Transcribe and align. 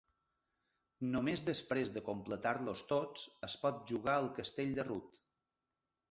Només 1.15 1.41
després 1.49 1.91
de 1.97 2.01
completar-los 2.07 2.81
tots 2.91 3.25
es 3.49 3.57
pot 3.65 3.83
jugar 3.91 4.15
al 4.21 4.31
castell 4.39 4.73
de 4.79 4.87
Ruth. 4.89 5.21